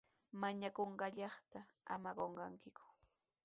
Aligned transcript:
Mañakullanqaata 0.41 1.59
ama 1.93 2.11
qunqakiku. 2.17 2.83